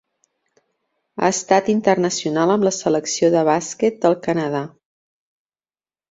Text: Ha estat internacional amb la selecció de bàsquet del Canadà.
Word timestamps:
Ha 1.17 1.27
estat 1.33 1.67
internacional 1.73 2.53
amb 2.53 2.65
la 2.67 2.71
selecció 2.77 3.29
de 3.35 3.43
bàsquet 3.49 3.99
del 4.07 4.17
Canadà. 4.29 4.63